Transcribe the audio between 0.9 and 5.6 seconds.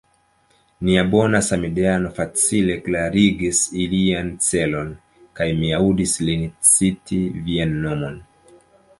bona samideano facile klarigis ilian celon; kaj